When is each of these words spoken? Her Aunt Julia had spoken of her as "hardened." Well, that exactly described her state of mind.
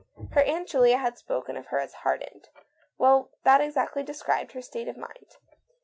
Her 0.31 0.41
Aunt 0.41 0.67
Julia 0.67 0.97
had 0.97 1.19
spoken 1.19 1.55
of 1.55 1.67
her 1.67 1.77
as 1.77 1.93
"hardened." 1.93 2.49
Well, 2.97 3.29
that 3.43 3.61
exactly 3.61 4.01
described 4.01 4.53
her 4.53 4.61
state 4.63 4.87
of 4.87 4.97
mind. 4.97 5.37